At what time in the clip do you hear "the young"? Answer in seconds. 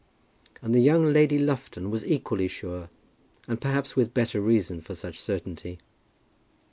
0.73-1.13